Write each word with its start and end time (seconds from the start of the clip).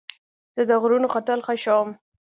زه 0.55 0.61
د 0.69 0.71
غرونو 0.81 1.07
ختل 1.13 1.39
خوښوم. 1.47 1.89